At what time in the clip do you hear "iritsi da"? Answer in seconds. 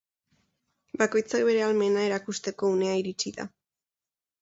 3.05-3.51